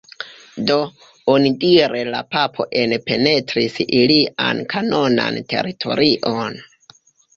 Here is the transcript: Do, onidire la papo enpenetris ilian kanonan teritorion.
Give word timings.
Do, 0.69 0.77
onidire 1.33 1.99
la 2.15 2.21
papo 2.37 2.67
enpenetris 2.83 3.77
ilian 3.99 4.65
kanonan 4.73 5.39
teritorion. 5.55 6.63